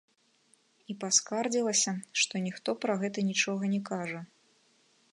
[0.93, 1.93] І паскардзілася,
[2.23, 4.21] што ніхто пра гэта нічога не кажа.